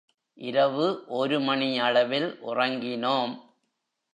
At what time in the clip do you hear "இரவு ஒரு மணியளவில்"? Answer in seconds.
0.37-2.29